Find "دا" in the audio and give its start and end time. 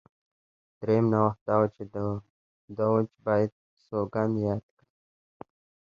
1.47-1.55